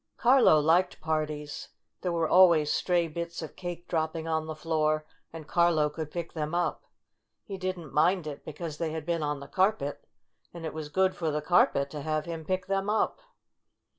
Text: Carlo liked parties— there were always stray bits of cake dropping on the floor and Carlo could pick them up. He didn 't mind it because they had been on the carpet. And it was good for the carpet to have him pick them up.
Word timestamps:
Carlo 0.17 0.59
liked 0.59 0.99
parties— 0.99 1.69
there 2.01 2.11
were 2.11 2.27
always 2.27 2.73
stray 2.73 3.07
bits 3.07 3.43
of 3.43 3.55
cake 3.55 3.87
dropping 3.87 4.27
on 4.27 4.47
the 4.47 4.55
floor 4.55 5.05
and 5.31 5.47
Carlo 5.47 5.91
could 5.91 6.09
pick 6.09 6.33
them 6.33 6.55
up. 6.55 6.87
He 7.45 7.55
didn 7.55 7.83
't 7.83 7.93
mind 7.93 8.25
it 8.25 8.43
because 8.43 8.79
they 8.79 8.89
had 8.93 9.05
been 9.05 9.21
on 9.21 9.41
the 9.41 9.47
carpet. 9.47 10.07
And 10.55 10.65
it 10.65 10.73
was 10.73 10.89
good 10.89 11.15
for 11.15 11.29
the 11.29 11.39
carpet 11.39 11.91
to 11.91 12.01
have 12.01 12.25
him 12.25 12.45
pick 12.45 12.65
them 12.65 12.89
up. 12.89 13.19